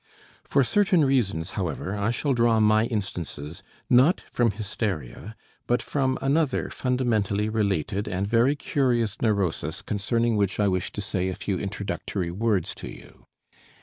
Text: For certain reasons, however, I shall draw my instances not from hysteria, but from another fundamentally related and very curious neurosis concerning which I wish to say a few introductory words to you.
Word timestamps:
For 0.43 0.63
certain 0.63 1.05
reasons, 1.05 1.51
however, 1.51 1.95
I 1.95 2.09
shall 2.09 2.33
draw 2.33 2.59
my 2.59 2.85
instances 2.85 3.61
not 3.87 4.21
from 4.31 4.49
hysteria, 4.49 5.35
but 5.67 5.83
from 5.83 6.17
another 6.23 6.71
fundamentally 6.71 7.49
related 7.49 8.07
and 8.07 8.25
very 8.25 8.55
curious 8.55 9.21
neurosis 9.21 9.83
concerning 9.83 10.37
which 10.37 10.59
I 10.59 10.67
wish 10.67 10.91
to 10.93 11.01
say 11.01 11.29
a 11.29 11.35
few 11.35 11.59
introductory 11.59 12.31
words 12.31 12.73
to 12.81 12.87
you. 12.87 13.27